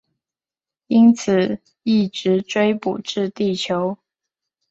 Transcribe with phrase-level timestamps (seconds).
[0.87, 3.99] 因此一直追捕至地球。